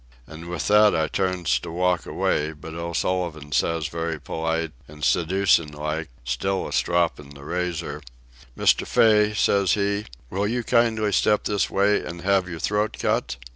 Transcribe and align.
And 0.25 0.49
with 0.49 0.67
that 0.67 0.95
I 0.95 1.07
turns 1.07 1.59
to 1.59 1.69
walk 1.71 2.07
away, 2.07 2.53
but 2.53 2.73
O'Sullivan 2.73 3.51
says, 3.51 3.87
very 3.87 4.19
polite 4.19 4.71
and 4.87 5.03
seducin' 5.03 5.71
like, 5.75 6.09
still 6.23 6.67
a 6.67 6.73
stroppin' 6.73 7.35
the 7.35 7.43
razor, 7.43 8.01
"Mr. 8.57 8.87
Fay," 8.87 9.35
says 9.35 9.73
he, 9.73 10.05
"will 10.31 10.47
you 10.47 10.63
kindly 10.63 11.11
step 11.11 11.43
this 11.43 11.69
way 11.69 12.03
an' 12.03 12.17
have 12.21 12.49
your 12.49 12.57
throat 12.57 12.97
cut?" 12.99 13.35